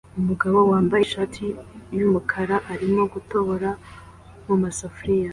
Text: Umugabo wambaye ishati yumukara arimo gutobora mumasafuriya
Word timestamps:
Umugabo 0.19 0.57
wambaye 0.71 1.01
ishati 1.03 1.43
yumukara 1.97 2.55
arimo 2.73 3.01
gutobora 3.13 3.69
mumasafuriya 4.45 5.29